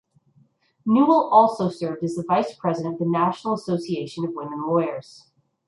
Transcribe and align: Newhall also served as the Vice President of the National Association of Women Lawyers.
Newhall 0.83 1.29
also 1.29 1.69
served 1.69 2.03
as 2.03 2.15
the 2.15 2.23
Vice 2.23 2.55
President 2.55 2.93
of 2.95 2.99
the 3.01 3.05
National 3.05 3.53
Association 3.53 4.25
of 4.25 4.33
Women 4.33 4.63
Lawyers. 4.65 5.27